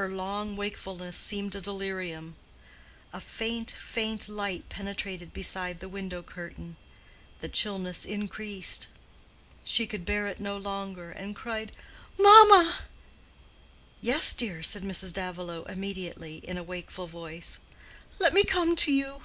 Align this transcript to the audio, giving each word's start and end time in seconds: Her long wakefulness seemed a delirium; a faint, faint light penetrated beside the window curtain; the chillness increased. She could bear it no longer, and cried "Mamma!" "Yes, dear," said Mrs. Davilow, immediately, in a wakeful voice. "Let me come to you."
Her 0.00 0.08
long 0.08 0.56
wakefulness 0.56 1.14
seemed 1.14 1.54
a 1.54 1.60
delirium; 1.60 2.36
a 3.12 3.20
faint, 3.20 3.70
faint 3.70 4.26
light 4.26 4.66
penetrated 4.70 5.34
beside 5.34 5.80
the 5.80 5.90
window 5.90 6.22
curtain; 6.22 6.76
the 7.40 7.50
chillness 7.50 8.06
increased. 8.06 8.88
She 9.64 9.86
could 9.86 10.06
bear 10.06 10.26
it 10.26 10.40
no 10.40 10.56
longer, 10.56 11.10
and 11.10 11.36
cried 11.36 11.76
"Mamma!" 12.18 12.78
"Yes, 14.00 14.32
dear," 14.32 14.62
said 14.62 14.84
Mrs. 14.84 15.12
Davilow, 15.12 15.64
immediately, 15.64 16.38
in 16.44 16.56
a 16.56 16.62
wakeful 16.62 17.06
voice. 17.06 17.58
"Let 18.18 18.32
me 18.32 18.44
come 18.44 18.74
to 18.76 18.90
you." 18.90 19.20